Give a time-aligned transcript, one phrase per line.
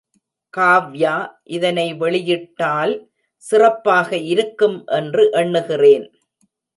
[0.53, 1.11] காவ்யா
[1.47, 2.93] இதனை வெளியிட்டால்
[3.43, 6.07] சிறப்பாக இருக்கும் என்று எண்ணுகிறேன்.